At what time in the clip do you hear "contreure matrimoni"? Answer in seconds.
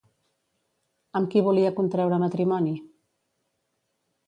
1.81-2.75